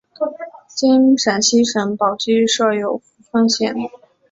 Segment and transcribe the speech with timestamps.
[0.67, 3.75] 今陕西省宝鸡市设有扶风县。